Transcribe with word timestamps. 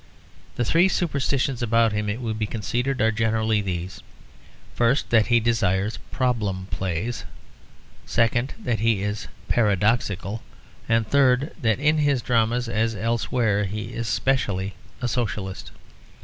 The 0.55 0.65
three 0.65 0.87
superstitions 0.87 1.61
about 1.61 1.91
him, 1.91 2.09
it 2.09 2.19
will 2.21 2.33
be 2.33 2.47
conceded, 2.47 2.99
are 3.01 3.11
generally 3.11 3.61
these: 3.61 4.01
first 4.73 5.11
that 5.11 5.27
he 5.27 5.39
desires 5.39 5.97
"problem 6.09 6.65
plays," 6.71 7.23
second 8.07 8.55
that 8.63 8.79
he 8.79 9.03
is 9.03 9.27
"paradoxical," 9.47 10.41
and 10.89 11.07
third 11.07 11.53
that 11.61 11.77
in 11.77 11.99
his 11.99 12.23
dramas 12.23 12.67
as 12.67 12.95
elsewhere 12.95 13.65
he 13.65 13.93
is 13.93 14.07
specially 14.07 14.73
"a 15.03 15.07
Socialist." 15.07 15.69